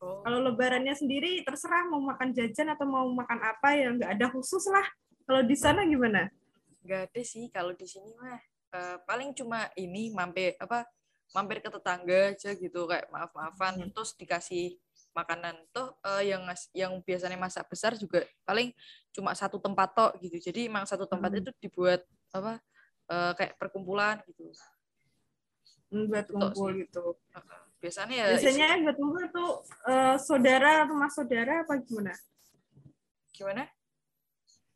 Oh. 0.00 0.24
kalau 0.24 0.40
lebarannya 0.48 0.96
sendiri 0.96 1.44
terserah 1.44 1.84
mau 1.84 2.00
makan 2.00 2.32
jajan 2.32 2.72
atau 2.72 2.88
mau 2.88 3.04
makan 3.12 3.36
apa 3.36 3.76
ya 3.76 3.92
nggak 3.92 4.10
ada 4.16 4.26
khusus 4.32 4.64
lah. 4.72 4.86
Kalau 5.28 5.44
di 5.44 5.52
sana 5.52 5.84
gimana? 5.84 6.32
Nggak 6.80 7.12
ada 7.12 7.20
sih. 7.20 7.52
Kalau 7.52 7.76
di 7.76 7.84
sini 7.84 8.08
mah 8.16 8.40
uh, 8.72 8.96
paling 9.04 9.36
cuma 9.36 9.68
ini 9.76 10.08
mampir 10.08 10.56
apa 10.56 10.88
mampir 11.36 11.60
ke 11.60 11.68
tetangga 11.68 12.32
aja 12.32 12.56
gitu. 12.56 12.88
Kayak 12.88 13.12
maaf 13.12 13.28
maafan 13.36 13.84
hmm. 13.84 13.92
terus 13.92 14.16
dikasih 14.16 14.80
makanan 15.10 15.58
tuh 15.74 15.90
uh, 16.06 16.22
yang 16.22 16.46
yang 16.70 16.92
biasanya 17.02 17.34
masak 17.34 17.66
besar 17.66 17.98
juga 17.98 18.22
paling 18.46 18.70
cuma 19.10 19.34
satu 19.34 19.58
tempat 19.58 19.90
tok 19.90 20.12
gitu 20.22 20.38
jadi 20.50 20.70
emang 20.70 20.86
satu 20.86 21.04
tempat 21.06 21.30
hmm. 21.34 21.40
itu 21.42 21.50
dibuat 21.66 22.06
apa 22.30 22.62
uh, 23.10 23.32
kayak 23.34 23.58
perkumpulan 23.58 24.22
gitu 24.30 24.54
hmm, 25.90 26.06
buat 26.06 26.26
kumpul 26.30 26.70
gitu 26.78 27.04
biasanya 27.82 28.14
ya 28.14 28.26
biasanya 28.38 28.68
isi... 28.78 28.82
buat 28.86 28.96
kumpul 28.96 29.24
tuh 29.34 29.50
uh, 29.90 30.16
saudara 30.20 30.86
rumah 30.86 31.10
saudara 31.10 31.66
apa 31.66 31.74
gimana 31.82 32.14
gimana 33.34 33.66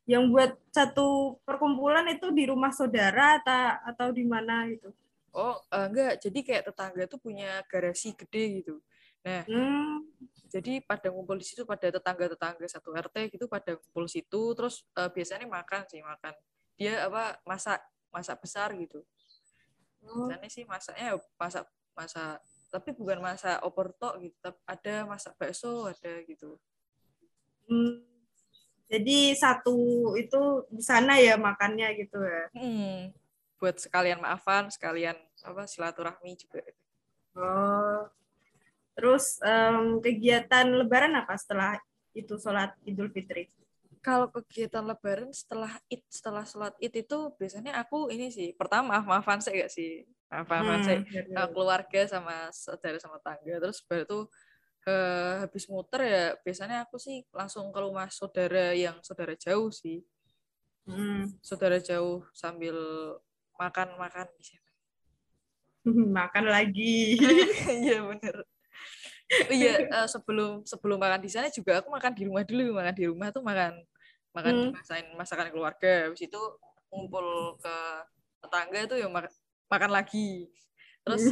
yang 0.05 0.29
buat 0.29 0.53
satu 0.69 1.41
perkumpulan 1.49 2.05
itu 2.13 2.29
di 2.29 2.45
rumah 2.45 2.69
saudara 2.77 3.41
atau 3.41 3.65
atau 3.89 4.09
di 4.13 4.25
mana 4.29 4.69
gitu? 4.69 4.93
Oh, 5.33 5.57
enggak. 5.73 6.21
Jadi 6.21 6.45
kayak 6.45 6.71
tetangga 6.71 7.09
tuh 7.09 7.19
punya 7.19 7.65
garasi 7.67 8.13
gede 8.13 8.63
gitu. 8.63 8.85
Nah, 9.25 9.43
hmm. 9.49 10.05
jadi 10.53 10.85
pada 10.85 11.09
ngumpul 11.09 11.41
di 11.41 11.47
situ 11.49 11.65
pada 11.65 11.89
tetangga-tetangga 11.89 12.69
satu 12.69 12.93
RT 12.93 13.33
gitu 13.33 13.49
pada 13.49 13.75
ngumpul 13.75 14.05
situ 14.05 14.53
terus 14.53 14.85
uh, 15.01 15.09
biasanya 15.09 15.49
makan 15.49 15.83
sih 15.89 16.05
makan. 16.05 16.35
Dia 16.77 17.09
apa 17.09 17.41
masak 17.49 17.81
masak 18.13 18.37
besar 18.45 18.71
gitu. 18.77 19.01
Oh. 20.05 20.29
Biasanya 20.29 20.49
sih 20.53 20.65
masaknya 20.69 21.17
masak 21.41 21.65
masak 21.97 22.39
tapi 22.69 22.91
bukan 22.93 23.19
masak 23.25 23.59
opor 23.65 23.97
tok 23.97 24.21
gitu. 24.21 24.53
Ada 24.69 25.09
masak 25.09 25.33
bakso 25.41 25.89
ada 25.89 26.13
gitu. 26.29 26.61
Hmm 27.65 28.15
jadi 28.89 29.33
satu 29.35 30.13
itu 30.21 30.69
di 30.69 30.83
sana 30.85 31.17
ya 31.17 31.41
makannya 31.41 31.89
gitu 31.99 32.21
ya. 32.21 32.45
Hmm. 32.53 33.11
Buat 33.57 33.81
sekalian 33.81 34.21
maafan, 34.21 34.69
sekalian 34.69 35.17
apa 35.41 35.65
silaturahmi 35.65 36.37
juga. 36.37 36.63
Oh. 37.35 38.07
Terus 38.95 39.43
um, 39.43 39.99
kegiatan 39.99 40.71
Lebaran 40.71 41.19
apa 41.19 41.35
setelah 41.35 41.75
itu 42.15 42.39
sholat 42.39 42.71
Idul 42.87 43.11
Fitri? 43.11 43.51
Kalau 43.99 44.31
kegiatan 44.31 44.87
Lebaran 44.87 45.35
setelah 45.35 45.75
id 45.91 46.03
setelah 46.07 46.47
sholat 46.47 46.75
id 46.79 46.95
itu 46.95 47.19
biasanya 47.35 47.83
aku 47.83 48.07
ini 48.15 48.31
sih 48.31 48.55
pertama 48.55 49.01
maaf 49.01 49.07
maafan 49.07 49.43
saya 49.43 49.67
gak 49.67 49.73
sih? 49.75 50.07
Maaf 50.31 50.47
maafan 50.47 50.79
hmm, 50.79 50.87
saya. 50.87 51.45
keluarga 51.51 52.01
sama 52.07 52.55
saudara 52.55 52.99
sama 53.03 53.19
tangga. 53.19 53.59
Terus 53.59 53.83
baru 53.83 54.05
tuh 54.07 54.25
uh, 54.87 55.43
habis 55.43 55.67
muter 55.67 56.01
ya 56.07 56.25
biasanya 56.47 56.87
aku 56.87 56.97
sih 57.03 57.27
langsung 57.35 57.75
ke 57.75 57.81
rumah 57.83 58.07
saudara 58.15 58.71
yang 58.79 58.95
saudara 59.03 59.35
jauh 59.35 59.75
sih. 59.75 60.07
Hmm. 60.85 61.25
saudara 61.41 61.81
jauh 61.81 62.29
sambil 62.37 62.77
makan 63.57 63.97
makan 63.97 64.29
di 64.37 64.45
sana 64.45 64.71
makan 66.21 66.45
lagi. 66.45 67.17
Iya 67.89 68.05
bener 68.05 68.45
iya 69.51 69.89
uh, 69.89 70.09
sebelum 70.13 70.63
sebelum 70.69 70.99
makan 71.01 71.21
di 71.23 71.31
sana 71.33 71.49
juga 71.49 71.81
aku 71.81 71.89
makan 71.91 72.13
di 72.13 72.23
rumah 72.29 72.45
dulu. 72.45 72.77
Makan 72.77 72.95
di 72.95 73.05
rumah 73.09 73.29
tuh 73.33 73.43
makan 73.45 73.73
makan 74.35 74.55
hmm. 74.55 74.71
masakan 74.75 75.05
masakan 75.17 75.47
keluarga. 75.51 75.93
Habis 76.09 76.29
itu 76.29 76.43
ngumpul 76.93 77.59
ke 77.59 77.77
tetangga 78.45 78.79
itu 78.85 78.97
ya 79.01 79.09
makan 79.71 79.91
lagi. 79.91 80.49
Terus 81.05 81.29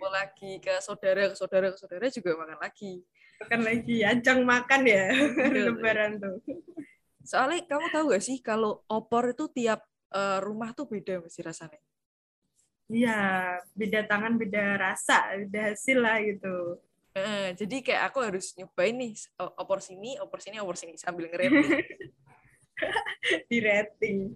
mau 0.00 0.08
lagi 0.08 0.56
ke 0.64 0.80
saudara 0.80 1.28
ke 1.28 1.36
saudara 1.36 1.66
ke 1.72 1.76
saudara 1.76 2.06
juga 2.08 2.30
makan 2.40 2.58
lagi. 2.60 3.04
Makan 3.40 3.60
lagi 3.64 3.96
ajang 4.04 4.40
makan 4.44 4.80
ya 4.84 5.04
lebaran 5.68 6.20
tuh. 6.20 6.40
Soalnya 7.24 7.68
kamu 7.68 7.86
tahu 7.92 8.04
gak 8.16 8.24
sih 8.24 8.40
kalau 8.40 8.80
opor 8.88 9.32
itu 9.32 9.44
tiap 9.52 9.84
uh, 10.12 10.40
rumah 10.40 10.72
tuh 10.72 10.88
beda 10.88 11.20
mesti 11.20 11.40
rasanya? 11.44 11.80
Iya 12.90 13.18
beda 13.76 14.08
tangan 14.10 14.34
beda 14.34 14.74
rasa 14.74 15.30
beda 15.46 15.70
hasil 15.70 15.98
lah 16.02 16.18
gitu 16.26 16.80
uh, 17.16 17.48
jadi 17.54 17.76
kayak 17.82 18.02
aku 18.10 18.18
harus 18.22 18.54
nyobain 18.54 18.94
nih 18.94 19.14
opor 19.58 19.82
sini 19.82 20.18
opor 20.22 20.38
sini 20.38 20.56
opor 20.62 20.76
sini 20.78 20.94
sambil 20.94 21.26
ngerating. 21.30 21.66
Di 23.50 23.58
rating. 23.60 24.32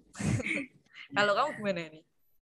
Kalau 1.17 1.33
kamu 1.33 1.51
gimana 1.61 1.83
nih? 1.89 2.05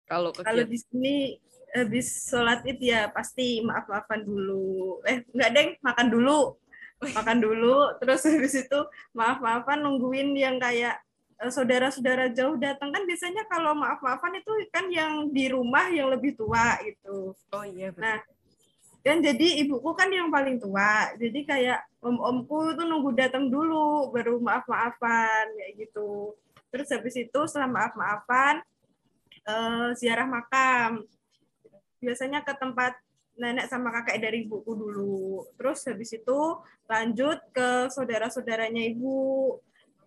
Kalau 0.10 0.34
kalau 0.34 0.66
di 0.66 0.74
sini 0.74 1.38
habis 1.70 2.26
sholat 2.34 2.66
itu 2.66 2.90
ya 2.90 3.14
pasti 3.14 3.62
maaf 3.62 3.86
maafan 3.86 4.26
dulu. 4.26 5.00
Eh 5.06 5.22
nggak 5.30 5.52
deng 5.54 5.70
makan 5.86 6.08
dulu. 6.10 6.58
Makan 6.98 7.38
dulu 7.38 7.94
terus 8.02 8.26
habis 8.34 8.58
itu 8.58 8.80
maaf 9.14 9.38
maafan 9.38 9.86
nungguin 9.86 10.34
yang 10.34 10.58
kayak 10.58 10.98
eh, 11.38 11.52
saudara-saudara 11.54 12.34
jauh 12.34 12.58
datang. 12.58 12.90
Kan 12.90 13.06
biasanya 13.06 13.46
kalau 13.46 13.78
maaf 13.78 14.02
maafan 14.02 14.34
itu 14.34 14.50
kan 14.74 14.90
yang 14.90 15.30
di 15.30 15.46
rumah 15.54 15.94
yang 15.94 16.10
lebih 16.10 16.34
tua 16.34 16.82
gitu. 16.82 17.38
Oh 17.54 17.66
iya 17.70 17.94
betul. 17.94 18.02
nah 18.02 18.18
dan 19.00 19.24
jadi 19.24 19.64
ibuku 19.64 19.90
kan 19.96 20.12
yang 20.12 20.28
paling 20.28 20.60
tua 20.60 21.16
jadi 21.16 21.40
kayak 21.48 21.80
om 22.04 22.20
omku 22.20 22.76
itu 22.76 22.84
nunggu 22.84 23.16
datang 23.16 23.48
dulu 23.48 24.12
baru 24.12 24.40
maaf 24.40 24.68
maafan 24.68 25.46
kayak 25.56 25.88
gitu 25.88 26.36
terus 26.70 26.92
habis 26.92 27.16
itu 27.16 27.40
setelah 27.48 27.72
maaf 27.72 27.94
maafan 27.96 28.60
uh, 29.48 29.90
ziarah 29.96 30.28
makam 30.28 31.04
biasanya 32.00 32.44
ke 32.44 32.54
tempat 32.56 32.96
nenek 33.40 33.72
sama 33.72 33.90
kakek 33.96 34.20
dari 34.20 34.44
ibuku 34.44 34.76
dulu. 34.76 35.48
Terus 35.56 35.80
habis 35.88 36.12
itu 36.12 36.40
lanjut 36.92 37.40
ke 37.56 37.88
saudara-saudaranya 37.88 38.84
ibu. 38.92 39.56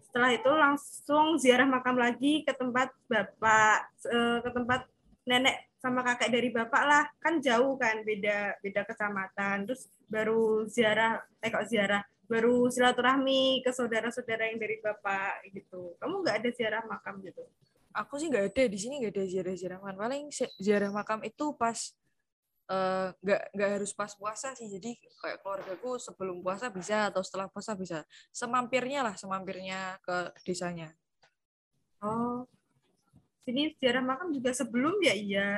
Setelah 0.05 0.37
itu 0.37 0.53
langsung 0.53 1.41
ziarah 1.41 1.65
makam 1.65 1.97
lagi 1.97 2.45
ke 2.45 2.53
tempat 2.53 2.93
bapak, 3.09 3.89
eh, 4.05 4.39
ke 4.45 4.51
tempat 4.53 4.81
nenek 5.29 5.75
sama 5.79 6.07
kakek 6.07 6.31
dari 6.31 6.49
bapak 6.55 6.83
lah. 6.87 7.05
Kan 7.19 7.43
jauh 7.43 7.75
kan, 7.79 8.03
beda 8.07 8.59
beda 8.63 8.87
kecamatan. 8.87 9.67
Terus 9.67 9.91
baru 10.07 10.67
ziarah, 10.71 11.23
eh 11.43 11.51
kok 11.51 11.67
ziarah, 11.67 12.03
baru 12.31 12.71
silaturahmi 12.71 13.63
ke 13.67 13.71
saudara-saudara 13.75 14.51
yang 14.51 14.59
dari 14.63 14.79
bapak 14.79 15.47
gitu. 15.51 15.95
Kamu 15.99 16.23
nggak 16.23 16.37
ada 16.43 16.51
ziarah 16.55 16.83
makam 16.87 17.19
gitu? 17.23 17.43
aku 17.93 18.17
sih 18.19 18.29
nggak 18.33 18.53
ada 18.53 18.63
di 18.67 18.79
sini 18.81 19.05
nggak 19.05 19.13
ada 19.13 19.25
ziarah 19.29 19.55
ziarah 19.55 19.79
makam 19.81 19.99
paling 20.01 20.23
ziarah 20.59 20.91
makam 20.91 21.21
itu 21.23 21.45
pas 21.55 21.79
eh, 22.73 23.09
nggak 23.13 23.41
uh, 23.41 23.49
nggak 23.53 23.71
harus 23.79 23.93
pas 23.93 24.13
puasa 24.17 24.57
sih 24.57 24.67
jadi 24.69 24.97
kayak 25.21 25.39
keluargaku 25.45 26.01
sebelum 26.01 26.41
puasa 26.41 26.73
bisa 26.73 27.13
atau 27.13 27.21
setelah 27.21 27.47
puasa 27.53 27.77
bisa 27.77 28.03
semampirnya 28.33 29.05
lah 29.05 29.15
semampirnya 29.15 30.01
ke 30.03 30.33
desanya 30.43 30.97
oh 32.01 32.49
sini 33.43 33.75
ziarah 33.79 34.05
makam 34.05 34.31
juga 34.31 34.51
sebelum 34.55 34.97
ya 35.03 35.15
iya 35.15 35.51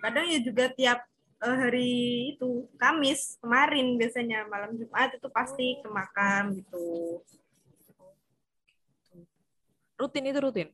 kadang 0.00 0.26
ya 0.28 0.38
juga 0.40 0.72
tiap 0.72 1.04
uh, 1.44 1.56
hari 1.56 2.34
itu 2.36 2.68
Kamis 2.80 3.40
kemarin 3.40 3.96
biasanya 3.96 4.48
malam 4.48 4.76
Jumat 4.76 5.16
itu 5.16 5.28
pasti 5.32 5.80
ke 5.80 5.88
makam 5.88 6.56
gitu 6.60 7.20
rutin 9.96 10.28
itu 10.28 10.40
rutin 10.40 10.68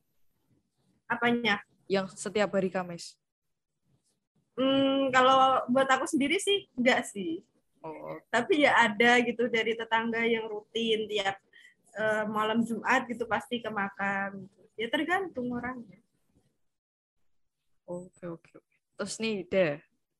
Apanya? 1.13 1.61
Yang 1.85 2.17
setiap 2.17 2.49
hari 2.57 2.73
Kamis. 2.73 3.13
Hmm, 4.53 5.09
kalau 5.09 5.65
buat 5.69 5.89
aku 5.89 6.05
sendiri 6.05 6.37
sih 6.37 6.69
enggak 6.77 7.05
sih. 7.09 7.41
Oh. 7.83 8.21
Tapi 8.29 8.63
ya 8.63 8.77
ada 8.77 9.19
gitu 9.21 9.49
dari 9.49 9.75
tetangga 9.75 10.23
yang 10.23 10.47
rutin 10.47 11.09
tiap 11.09 11.35
uh, 11.97 12.25
malam 12.29 12.63
Jumat 12.63 13.05
gitu 13.09 13.25
pasti 13.29 13.59
ke 13.59 13.69
makam. 13.69 14.47
Ya 14.77 14.87
tergantung 14.89 15.53
orangnya. 15.53 15.99
Oke 17.87 18.25
oke 18.25 18.51
oke. 18.59 18.75
Terus 18.99 19.15
nih 19.19 19.35
deh 19.47 19.73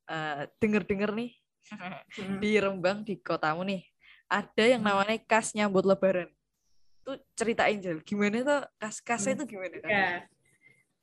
uh, 0.10 0.48
denger-denger 0.60 1.12
nih 1.16 1.32
hmm. 1.72 2.40
di 2.44 2.52
Rembang 2.60 3.06
di 3.06 3.16
kotamu 3.20 3.64
nih 3.64 3.84
ada 4.28 4.64
yang 4.66 4.82
hmm. 4.82 4.90
namanya 4.90 5.18
kas 5.28 5.54
nyambut 5.54 5.86
Lebaran. 5.86 6.30
Tuh 7.04 7.20
ceritain 7.36 7.78
Jel, 7.84 8.00
gimana 8.00 8.40
tuh 8.42 8.62
kas-kasnya 8.80 9.44
itu 9.44 9.60
gimana? 9.60 9.76
Ya 9.84 10.24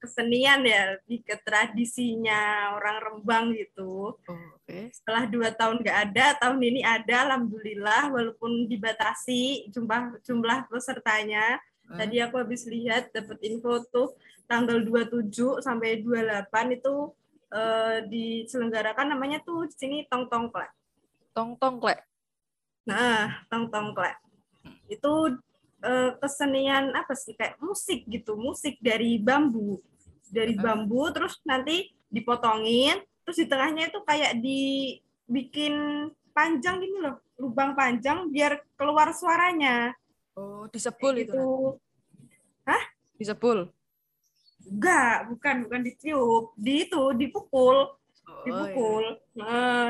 kesenian 0.01 0.65
ya 0.65 0.97
lebih 0.97 1.21
ke 1.21 1.37
tradisinya 1.45 2.73
orang 2.73 2.97
Rembang 3.05 3.53
gitu. 3.53 4.17
Oh, 4.17 4.49
okay. 4.65 4.89
Setelah 4.97 5.29
dua 5.29 5.53
tahun 5.53 5.85
nggak 5.85 5.99
ada, 6.11 6.27
tahun 6.41 6.57
ini 6.65 6.81
ada, 6.81 7.29
alhamdulillah 7.29 8.09
walaupun 8.09 8.65
dibatasi 8.65 9.69
jumlah 9.69 10.17
jumlah 10.25 10.73
pesertanya. 10.73 11.61
Hmm. 11.85 12.01
Tadi 12.01 12.17
aku 12.25 12.41
habis 12.41 12.65
lihat 12.65 13.13
dapat 13.13 13.39
info 13.45 13.85
tuh 13.93 14.17
tanggal 14.51 14.83
27 14.83 15.63
sampai 15.63 16.03
28 16.03 16.75
itu 16.75 16.95
eh, 17.55 17.99
diselenggarakan 18.11 19.15
namanya 19.15 19.39
tuh 19.47 19.71
di 19.71 19.75
sini 19.79 19.99
tong 20.11 20.27
tong 20.27 20.51
klek. 20.51 20.75
Tong 21.31 21.55
tong 21.55 21.79
klek. 21.79 22.03
Nah, 22.91 23.47
tong 23.47 23.71
tong 23.71 23.95
klek. 23.95 24.19
Itu 24.91 25.39
eh, 25.87 26.11
kesenian 26.19 26.91
apa 26.99 27.15
sih? 27.15 27.39
Kayak 27.39 27.63
musik 27.63 28.03
gitu, 28.11 28.35
musik 28.35 28.75
dari 28.83 29.23
bambu. 29.23 29.79
Dari 30.27 30.59
bambu 30.59 31.07
terus 31.15 31.39
nanti 31.47 31.95
dipotongin 32.11 32.99
terus 33.23 33.39
di 33.39 33.47
tengahnya 33.47 33.87
itu 33.87 34.03
kayak 34.03 34.43
dibikin 34.43 35.75
panjang 36.35 36.83
gini 36.83 36.99
loh 36.99 37.23
lubang 37.39 37.79
panjang 37.79 38.27
biar 38.29 38.59
keluar 38.75 39.15
suaranya. 39.15 39.95
Oh 40.35 40.67
disepul 40.71 41.15
itu 41.15 41.31
itu 41.31 41.47
hah? 42.67 42.83
Disepul 43.15 43.71
enggak 44.67 45.17
bukan 45.33 45.57
bukan 45.67 45.81
ditiup 45.87 46.45
di 46.59 46.75
itu 46.89 47.03
dipukul 47.17 47.77
oh, 47.89 48.43
dipukul 48.45 49.05
iya. 49.35 49.43
nah, 49.43 49.89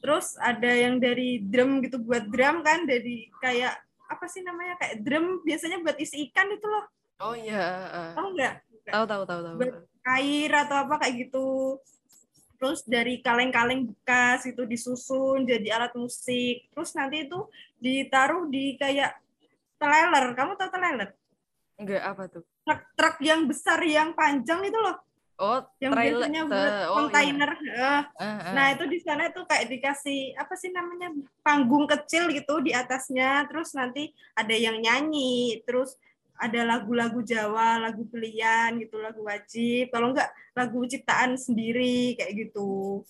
terus 0.00 0.34
ada 0.40 0.70
yang 0.70 0.98
dari 0.98 1.44
drum 1.44 1.84
gitu 1.84 2.00
buat 2.00 2.26
drum 2.26 2.64
kan 2.64 2.88
dari 2.88 3.30
kayak 3.38 3.76
apa 4.10 4.24
sih 4.26 4.42
namanya 4.42 4.74
kayak 4.80 5.04
drum 5.04 5.44
biasanya 5.46 5.78
buat 5.84 5.94
isi 6.00 6.30
ikan 6.30 6.50
itu 6.50 6.66
loh 6.66 6.84
oh 7.22 7.34
iya 7.36 7.64
tahu 8.16 8.34
nggak 8.34 8.54
Tahu 8.90 9.04
tahu 9.06 9.22
tahu 9.28 9.40
tahu. 9.46 9.56
Air 10.18 10.50
atau 10.66 10.76
apa 10.88 10.94
kayak 11.04 11.14
gitu. 11.28 11.78
Terus 12.60 12.84
dari 12.84 13.24
kaleng-kaleng 13.24 13.88
bekas 13.88 14.44
itu 14.44 14.66
disusun 14.68 15.48
jadi 15.48 15.80
alat 15.80 15.92
musik. 15.96 16.68
Terus 16.72 16.90
nanti 16.92 17.24
itu 17.28 17.48
ditaruh 17.80 18.50
di 18.50 18.76
kayak 18.76 19.16
teleler. 19.80 20.36
Kamu 20.36 20.56
tahu 20.58 20.68
teleler? 20.68 21.10
Enggak, 21.80 22.02
apa 22.04 22.22
tuh? 22.28 22.44
Truk-truk 22.70 23.18
yang 23.20 23.40
besar 23.44 23.82
yang 23.82 24.14
panjang 24.14 24.62
itu 24.62 24.78
loh 24.78 24.94
Oh, 25.34 25.56
yang 25.80 25.96
trailer. 25.96 26.20
biasanya 26.20 26.42
te- 26.44 26.52
buat 26.52 26.68
oh, 26.68 26.76
iya. 26.76 26.88
kontainer 26.94 27.50
Eh, 27.56 27.72
Eh, 27.72 28.02
eh. 28.20 28.52
nah 28.52 28.66
itu 28.70 28.84
di 28.86 28.98
sana 29.00 29.32
tuh 29.32 29.42
kayak 29.42 29.66
dikasih 29.66 30.36
apa 30.36 30.52
sih 30.52 30.68
namanya 30.68 31.08
panggung 31.40 31.88
kecil 31.88 32.28
gitu 32.28 32.60
di 32.60 32.70
atasnya 32.70 33.48
terus 33.48 33.72
nanti 33.72 34.12
ada 34.36 34.52
yang 34.52 34.76
nyanyi 34.78 35.64
terus 35.64 35.96
ada 36.36 36.60
lagu-lagu 36.62 37.20
Jawa 37.20 37.80
lagu 37.80 38.04
pilihan 38.06 38.76
gitu 38.78 39.00
lagu 39.00 39.24
wajib 39.24 39.88
kalau 39.88 40.12
enggak 40.12 40.28
lagu 40.52 40.84
ciptaan 40.84 41.34
sendiri 41.34 42.14
kayak 42.14 42.32
gitu 42.36 43.00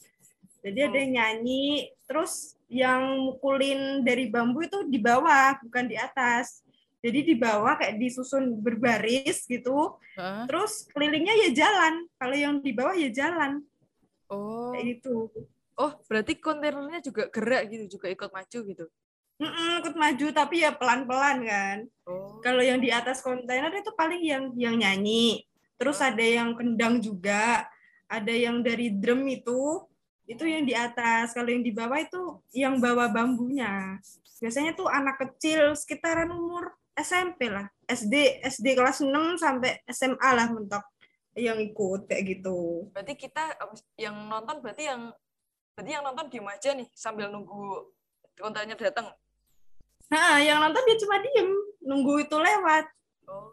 jadi 0.63 0.87
ada 0.87 0.95
Oh. 0.95 1.03
yang 1.03 1.13
nyanyi 1.19 1.67
terus 2.07 2.33
yang 2.71 3.03
mukulin 3.27 4.07
dari 4.07 4.31
bambu 4.31 4.63
itu 4.63 4.87
di 4.87 5.03
bawah 5.03 5.59
bukan 5.67 5.83
di 5.85 5.99
atas 5.99 6.63
jadi 7.01 7.21
di 7.25 7.35
bawah 7.37 7.81
kayak 7.81 7.97
disusun 7.97 8.61
berbaris 8.61 9.49
gitu. 9.49 9.97
Heeh. 10.21 10.45
terus 10.45 10.85
kelilingnya 10.93 11.33
ya 11.49 11.51
jalan. 11.57 12.05
Kalau 12.21 12.37
yang 12.37 12.55
di 12.61 12.73
bawah 12.77 12.93
ya 12.93 13.09
jalan. 13.09 13.65
Oh. 14.31 14.71
kayak 14.71 15.01
gitu. 15.01 15.33
Oh, 15.81 15.97
berarti 16.07 16.39
kontainernya 16.39 17.01
juga 17.03 17.27
gerak 17.33 17.73
gitu, 17.73 17.99
juga 17.99 18.07
ikut 18.13 18.31
maju 18.31 18.59
gitu. 18.69 18.87
Mm-mm, 19.41 19.81
ikut 19.81 19.97
maju 19.97 20.27
tapi 20.37 20.61
ya 20.61 20.71
pelan-pelan 20.77 21.39
kan. 21.49 21.79
Oh. 22.05 22.37
kalau 22.45 22.61
yang 22.61 22.77
di 22.77 22.93
atas 22.93 23.25
kontainer 23.25 23.73
itu 23.73 23.89
paling 23.97 24.21
yang 24.21 24.53
yang 24.55 24.77
nyanyi. 24.77 25.49
Terus 25.81 25.99
ada 26.05 26.21
yang 26.21 26.53
kendang 26.53 27.01
juga. 27.01 27.65
Ada 28.05 28.37
yang 28.37 28.61
dari 28.61 28.93
drum 28.93 29.25
itu. 29.25 29.89
Itu 30.29 30.45
yang 30.45 30.69
di 30.69 30.77
atas. 30.77 31.33
Kalau 31.33 31.49
yang 31.49 31.65
di 31.65 31.73
bawah 31.73 31.97
itu 31.97 32.45
yang 32.53 32.77
bawa 32.77 33.09
bambunya. 33.09 33.97
Biasanya 34.45 34.77
tuh 34.77 34.93
anak 34.93 35.17
kecil 35.17 35.73
sekitaran 35.73 36.29
umur 36.29 36.80
SMP 37.01 37.51
lah 37.51 37.67
SD 37.89 38.45
SD 38.45 38.77
kelas 38.77 39.03
6 39.03 39.11
sampai 39.41 39.83
SMA 39.91 40.31
lah 40.37 40.47
mentok 40.53 40.85
yang 41.35 41.59
ikut 41.59 42.07
kayak 42.11 42.39
gitu 42.39 42.91
Berarti 42.93 43.15
kita 43.17 43.55
yang 43.97 44.17
nonton 44.29 44.61
berarti 44.61 44.91
yang 44.91 45.11
berarti 45.75 45.91
yang 45.97 46.05
nonton 46.05 46.27
diem 46.29 46.49
aja 46.49 46.71
nih 46.77 46.89
sambil 46.93 47.33
nunggu 47.33 47.89
kontainer 48.37 48.77
datang. 48.77 49.09
nah 50.11 50.43
yang 50.43 50.59
nonton 50.59 50.83
dia 50.85 50.97
cuma 50.99 51.17
diem 51.23 51.51
nunggu 51.81 52.27
itu 52.27 52.37
lewat 52.37 52.85
Oh. 53.31 53.47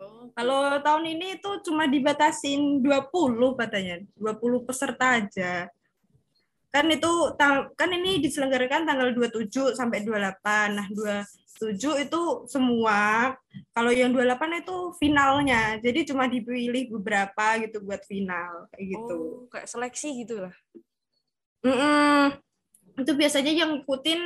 Oh. 0.00 0.26
Kalau 0.34 0.80
tahun 0.82 1.04
ini 1.06 1.38
itu 1.38 1.50
cuma 1.62 1.86
dibatasin 1.86 2.82
20 2.82 3.60
katanya, 3.60 4.02
20 4.18 4.66
peserta 4.66 5.22
aja. 5.22 5.70
Kan 6.70 6.86
itu 6.90 7.10
kan 7.74 7.90
ini 7.90 8.22
diselenggarakan 8.22 8.86
tanggal 8.86 9.10
27 9.14 9.74
sampai 9.74 10.06
28. 10.06 10.78
Nah, 10.78 10.86
27 11.60 12.08
itu 12.08 12.22
semua. 12.48 13.36
Kalau 13.76 13.92
yang 13.92 14.16
28 14.16 14.64
itu 14.64 14.76
finalnya. 14.96 15.76
Jadi 15.84 16.08
cuma 16.08 16.24
dipilih 16.24 16.96
beberapa 16.96 17.60
gitu 17.60 17.84
buat 17.84 18.00
final 18.08 18.64
kayak 18.72 18.84
gitu. 18.96 19.16
Oh, 19.20 19.48
kayak 19.52 19.68
seleksi 19.68 20.24
gitu 20.24 20.48
lah. 20.48 20.54
Mm-mm. 21.60 22.40
Itu 22.96 23.12
biasanya 23.12 23.52
yang 23.52 23.84
ikutin 23.84 24.20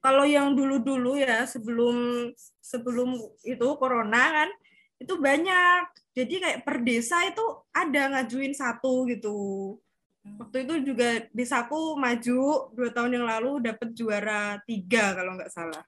kalau 0.00 0.24
yang 0.24 0.56
dulu-dulu 0.56 1.20
ya 1.20 1.46
sebelum 1.46 2.26
sebelum 2.58 3.20
itu 3.44 3.68
corona 3.76 4.42
kan 4.42 4.48
itu 4.96 5.14
banyak. 5.20 5.84
Jadi 6.16 6.34
kayak 6.40 6.60
per 6.64 6.80
desa 6.80 7.20
itu 7.28 7.44
ada 7.76 8.16
ngajuin 8.16 8.56
satu 8.56 9.04
gitu. 9.12 9.76
Waktu 10.22 10.64
itu 10.64 10.94
juga 10.94 11.26
desaku 11.34 11.98
maju 11.98 12.70
dua 12.72 12.88
tahun 12.94 13.20
yang 13.20 13.26
lalu 13.26 13.58
dapat 13.58 13.90
juara 13.92 14.62
tiga 14.64 15.18
kalau 15.18 15.34
nggak 15.34 15.50
salah. 15.50 15.82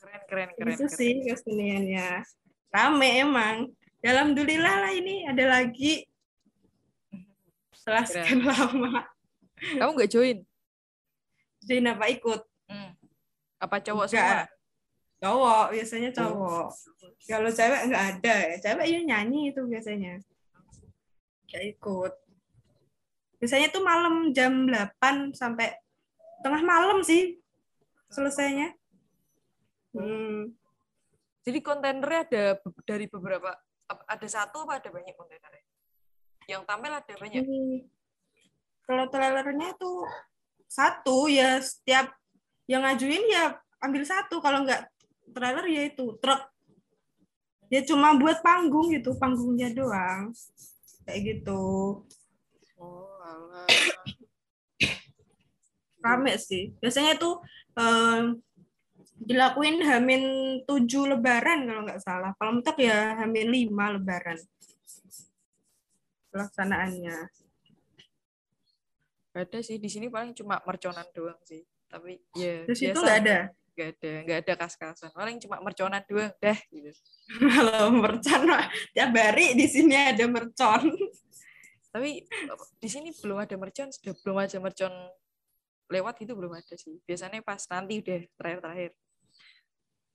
Keren, 0.00 0.20
keren, 0.26 0.48
keren. 0.56 0.74
itu 0.74 0.86
sih 0.88 1.20
keseniannya. 1.28 2.24
Rame 2.72 3.08
emang. 3.20 3.56
Ya, 4.00 4.16
Alhamdulillah 4.16 4.88
lah 4.88 4.92
ini 4.96 5.28
ada 5.28 5.44
lagi 5.60 6.08
setelah 7.76 8.04
Keren. 8.08 8.14
sekian 8.24 8.40
lama. 8.48 9.04
Kamu 9.60 9.90
nggak 9.92 10.10
join? 10.10 10.38
Jadi 11.60 11.84
apa 11.84 12.06
ikut? 12.08 12.40
Hmm. 12.64 12.96
Apa 13.60 13.76
cowok 13.84 14.08
Nggak. 14.08 14.48
semua? 14.48 14.58
cowok 15.20 15.76
biasanya 15.76 16.10
cowok 16.16 16.72
kalau 17.28 17.50
cewek 17.52 17.82
nggak 17.92 18.04
ada 18.16 18.34
ya 18.40 18.56
cewek 18.56 18.86
ya 18.88 19.00
nyanyi 19.04 19.52
itu 19.52 19.60
biasanya 19.68 20.16
nggak 21.44 21.64
ikut 21.76 22.12
biasanya 23.36 23.68
tuh 23.68 23.84
malam 23.84 24.32
jam 24.32 24.64
8 24.64 25.36
sampai 25.36 25.76
tengah 26.40 26.64
malam 26.64 27.04
sih 27.04 27.36
selesainya 28.08 28.72
hmm. 29.92 30.54
Jadi 31.40 31.58
kontainernya 31.64 32.20
ada 32.28 32.44
dari 32.84 33.08
beberapa 33.08 33.48
ap- 33.88 34.06
ada 34.06 34.26
satu 34.28 34.68
apa 34.68 34.78
ada 34.78 34.90
banyak 34.92 35.16
kontainernya? 35.16 35.64
Yang 36.46 36.62
tampil 36.68 36.92
ada 36.92 37.14
banyak. 37.16 37.42
Hmm. 37.44 37.78
kalau 38.82 39.06
trailernya 39.06 39.70
tuh 39.78 40.02
satu 40.66 41.30
ya 41.30 41.62
setiap 41.62 42.10
yang 42.66 42.82
ngajuin 42.82 43.22
ya 43.30 43.54
ambil 43.78 44.02
satu 44.02 44.42
kalau 44.42 44.66
nggak 44.66 44.82
trailer 45.30 45.62
ya 45.70 45.86
itu 45.86 46.18
truk 46.18 46.42
ya 47.70 47.86
cuma 47.86 48.18
buat 48.18 48.42
panggung 48.42 48.90
gitu 48.90 49.14
panggungnya 49.14 49.70
doang 49.70 50.34
kayak 51.06 51.20
gitu 51.38 51.62
Oh, 52.74 53.14
alah. 53.22 53.68
rame 56.00 56.34
sih 56.34 56.72
biasanya 56.82 57.14
itu 57.14 57.30
em, 57.76 58.42
dilakuin 59.20 59.84
hamin 59.84 60.22
tujuh 60.64 61.12
lebaran 61.16 61.68
kalau 61.68 61.84
nggak 61.84 62.00
salah 62.00 62.32
kalau 62.40 62.56
mentok 62.56 62.80
ya 62.80 63.20
hamin 63.20 63.52
lima 63.52 63.92
lebaran 63.92 64.40
pelaksanaannya 66.32 67.28
Gak 69.30 69.46
ada 69.46 69.58
sih 69.62 69.78
di 69.78 69.86
sini 69.86 70.10
paling 70.10 70.34
cuma 70.34 70.58
merconan 70.66 71.06
doang 71.14 71.38
sih. 71.46 71.62
Tapi 71.86 72.18
ya 72.34 72.66
terus 72.66 72.82
itu 72.82 72.90
biasa. 72.94 73.02
nggak 73.02 73.18
ada 73.22 73.38
Nggak 73.70 73.88
ada, 73.96 74.12
nggak 74.26 74.38
ada 74.42 74.52
kas-kasan. 74.58 75.10
Paling 75.14 75.38
cuma 75.38 75.56
merconan 75.62 76.02
doang 76.10 76.34
dah 76.42 76.58
gitu. 76.74 76.90
kalau 77.54 77.94
mercon 77.94 78.42
tiap 78.90 79.10
hari 79.14 79.54
di 79.54 79.66
sini 79.70 79.94
ada 79.94 80.26
mercon 80.26 80.90
Tapi 81.90 82.22
di 82.78 82.88
sini 82.90 83.10
belum 83.10 83.38
ada 83.42 83.54
mercon, 83.58 83.90
sudah 83.90 84.14
belum 84.22 84.38
ada 84.38 84.58
mercon 84.62 84.94
lewat 85.90 86.22
gitu 86.22 86.38
belum 86.38 86.54
ada 86.54 86.74
sih. 86.78 86.98
Biasanya 87.02 87.42
pas 87.42 87.62
nanti 87.70 88.02
udah 88.02 88.20
terakhir-terakhir. 88.38 88.90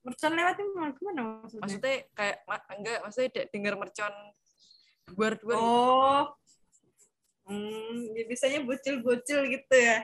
Mercon 0.06 0.32
lewat 0.38 0.54
itu 0.56 0.64
gimana 0.70 1.22
maksudnya? 1.42 1.62
Maksudnya 1.66 1.96
kayak 2.14 2.38
ma- 2.46 2.68
enggak, 2.72 3.00
maksudnya 3.02 3.30
de- 3.34 3.50
denger 3.50 3.74
mercon 3.76 4.14
duar-duar 5.06 5.58
gitu. 5.58 5.70
oh 5.70 6.24
hmm, 7.46 8.18
ya 8.18 8.24
biasanya 8.26 8.60
bocil-bocil 8.66 9.40
gitu 9.50 9.76
ya 9.78 9.98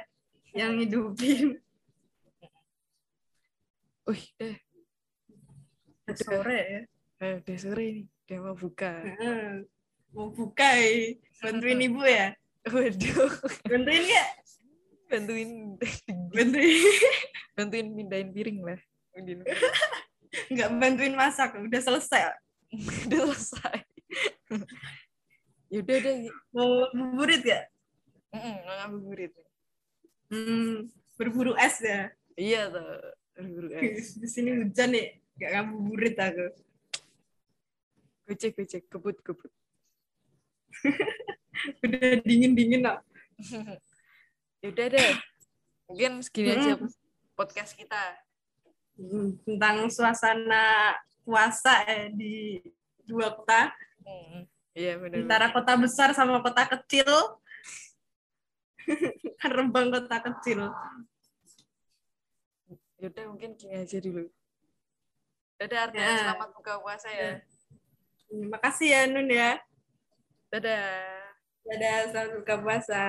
yang 0.53 0.77
hidupin 0.77 1.57
Wih, 4.05 4.25
deh, 4.37 4.57
Udah 6.09 6.17
sore 6.17 6.59
ya 6.59 6.81
eh, 7.21 7.33
udah 7.37 7.57
sore 7.61 7.85
nih, 7.85 8.05
udah 8.25 8.37
mau 8.41 8.55
buka. 8.57 8.91
Mau 10.11 10.27
buka 10.33 10.69
ya. 10.73 11.13
bantuin 11.39 11.79
ibu 11.81 12.01
ya 12.01 12.33
Waduh, 12.61 13.29
bantuin 13.65 14.01
nggak 14.05 14.29
bantuin 15.09 15.49
bantuin 16.29 16.77
bantuin 17.57 17.87
pindahin 17.93 18.29
piring 18.33 18.59
lah. 18.61 18.79
Piring. 19.11 19.41
nggak 20.53 20.69
bantuin 20.79 21.11
masak 21.13 21.55
udah 21.55 21.81
selesai 21.81 22.31
udah 23.07 23.19
selesai. 23.27 23.77
Yaudah 25.67 25.97
deh, 25.99 26.15
mau 26.51 26.67
buburit 26.91 27.43
ya 27.43 27.63
Mm-mm, 28.31 28.55
mau 28.63 28.75
ngabuburit. 28.77 29.31
hmm, 30.27 30.87
berburu 31.15 31.51
es 31.55 31.79
ya 31.79 32.11
Iya 32.33 32.71
tuh, 32.71 32.87
buru 33.37 33.67
es. 33.75 34.15
di 34.15 34.27
sini 34.27 34.55
hujan 34.55 34.91
nih 34.91 35.07
nggak 35.35 35.51
ngabuburit 35.51 36.15
aku 36.15 36.47
Gocek, 38.21 38.55
gocek, 38.55 38.83
kebut, 38.87 39.17
kebut. 39.19 39.51
udah 41.83 42.23
dingin 42.23 42.55
dingin 42.55 42.87
lah 42.87 43.03
Yaudah 44.61 44.87
deh, 44.87 45.11
mungkin 45.87 46.23
segini 46.23 46.53
aja 46.53 46.77
Mm. 46.77 46.87
podcast 47.33 47.73
kita. 47.73 47.99
Hmm, 49.01 49.33
tentang 49.41 49.89
suasana 49.89 50.93
puasa 51.25 51.81
eh, 51.89 52.13
di 52.13 52.61
dua 53.01 53.33
kota 53.33 53.73
Mm, 54.01 54.45
Iya 54.73 54.97
benar. 54.97 55.17
antara 55.21 55.45
kota 55.53 55.73
besar 55.77 56.09
sama 56.13 56.41
kota 56.41 56.65
kecil 56.69 57.05
Rembang 59.45 59.89
kota 59.89 60.17
kecil 60.21 60.69
Yaudah 62.97 63.25
mungkin 63.29 63.57
gini 63.57 63.81
aja 63.81 63.97
dulu. 63.97 64.29
Dadah 65.57 65.79
Arda, 65.85 65.97
Ya. 65.97 66.17
selamat 66.21 66.49
buka 66.53 66.73
puasa 66.81 67.09
ya. 67.09 67.41
terima 68.25 68.57
kasih 68.57 68.87
ya 68.89 69.01
Nun 69.05 69.29
ya 69.29 69.57
Dadah. 70.49 70.85
dadah 71.61 71.97
selamat 72.09 72.31
buka 72.41 72.55
puasa 72.57 73.01